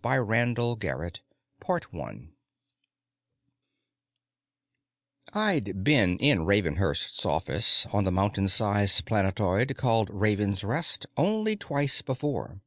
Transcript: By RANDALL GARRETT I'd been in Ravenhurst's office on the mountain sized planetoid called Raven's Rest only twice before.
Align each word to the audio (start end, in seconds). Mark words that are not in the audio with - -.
By 0.00 0.16
RANDALL 0.16 0.76
GARRETT 0.76 1.20
I'd 5.34 5.84
been 5.84 6.16
in 6.18 6.46
Ravenhurst's 6.46 7.26
office 7.26 7.84
on 7.92 8.04
the 8.04 8.10
mountain 8.10 8.48
sized 8.48 9.04
planetoid 9.04 9.76
called 9.76 10.08
Raven's 10.08 10.64
Rest 10.64 11.04
only 11.18 11.56
twice 11.56 12.00
before. 12.00 12.62